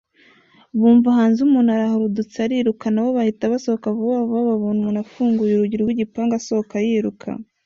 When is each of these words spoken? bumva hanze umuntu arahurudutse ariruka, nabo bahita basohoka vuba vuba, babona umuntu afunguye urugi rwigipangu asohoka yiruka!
bumva 0.79 1.09
hanze 1.17 1.39
umuntu 1.47 1.69
arahurudutse 1.75 2.37
ariruka, 2.45 2.85
nabo 2.91 3.09
bahita 3.17 3.51
basohoka 3.53 3.87
vuba 3.97 4.19
vuba, 4.29 4.49
babona 4.51 4.77
umuntu 4.79 4.99
afunguye 5.05 5.51
urugi 5.53 5.75
rwigipangu 5.81 6.33
asohoka 6.39 6.75
yiruka! 6.87 7.29